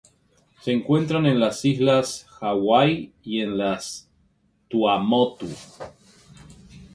[0.61, 4.09] Se encuentran en las Islas Hawaii y en las
[4.67, 5.47] Tuamotu.